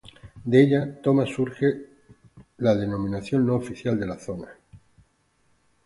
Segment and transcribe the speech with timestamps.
[0.51, 1.87] De ella toma surge
[2.57, 4.47] la denominación no oficial de la zona.